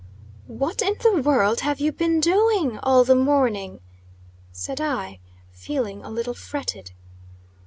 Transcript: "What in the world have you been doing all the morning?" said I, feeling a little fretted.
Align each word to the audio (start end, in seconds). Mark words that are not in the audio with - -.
"What 0.47 0.81
in 0.81 0.95
the 1.03 1.21
world 1.21 1.59
have 1.59 1.79
you 1.79 1.91
been 1.91 2.19
doing 2.19 2.79
all 2.81 3.03
the 3.03 3.13
morning?" 3.13 3.81
said 4.51 4.81
I, 4.81 5.19
feeling 5.51 6.03
a 6.03 6.09
little 6.09 6.33
fretted. 6.33 6.93